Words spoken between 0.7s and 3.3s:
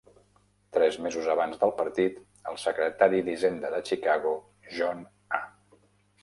Tres mesos abans del partit, el secretari